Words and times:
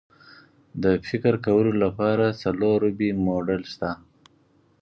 د 0.83 0.85
فکر 1.07 1.33
کولو 1.45 1.71
لپاره 1.83 2.25
څلور 2.41 2.75
ربعي 2.85 3.09
موډل 3.25 3.61
شته. 3.73 3.91